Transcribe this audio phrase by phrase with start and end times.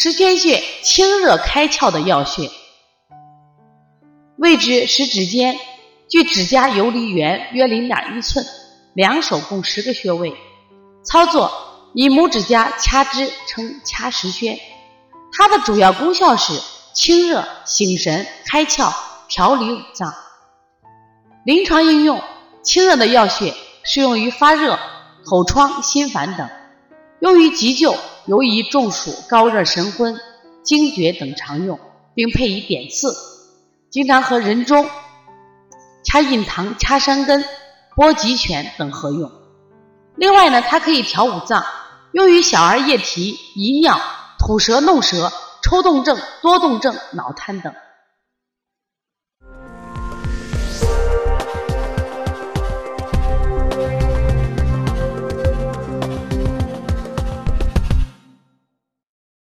[0.00, 2.48] 十宣穴清热开窍的要穴，
[4.36, 5.58] 位置食指尖
[6.08, 8.46] 距指甲游离缘约零点一寸，
[8.94, 10.36] 两手共十个穴位。
[11.04, 11.50] 操作
[11.94, 14.60] 以拇指甲掐之，称掐十穴。
[15.32, 16.52] 它的主要功效是
[16.94, 18.94] 清热、醒神、开窍、
[19.28, 20.14] 调理五脏。
[21.44, 22.22] 临床应用，
[22.62, 23.52] 清热的药穴
[23.82, 24.78] 适用于发热、
[25.24, 26.46] 口疮、心烦等；
[27.18, 27.96] 用于急救，
[28.28, 30.20] 尤宜中暑、高热、神昏、
[30.62, 31.80] 惊厥等常用，
[32.14, 33.16] 并配以点刺。
[33.90, 34.86] 经常和人中、
[36.04, 37.42] 掐印堂、掐山根、
[37.96, 39.32] 拨极泉等合用。
[40.14, 41.64] 另外呢，它可以调五脏，
[42.12, 43.98] 用于小儿夜啼、遗尿、
[44.38, 47.72] 吐舌、弄舌、抽动症、多动症、脑瘫等。